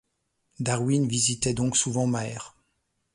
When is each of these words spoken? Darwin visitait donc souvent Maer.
Darwin 0.59 1.07
visitait 1.07 1.53
donc 1.53 1.77
souvent 1.77 2.07
Maer. 2.07 2.55